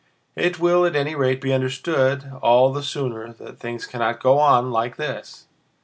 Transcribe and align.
It 0.35 0.59
will 0.59 0.83
at 0.83 0.95
any 0.95 1.13
rate 1.13 1.39
be 1.39 1.53
understood 1.53 2.31
all 2.41 2.73
the 2.73 2.81
sooner 2.81 3.33
that 3.33 3.59
things 3.59 3.85
cannot 3.85 4.19
go 4.19 4.39
on 4.39 4.71
like 4.71 4.95
this. 4.97 5.45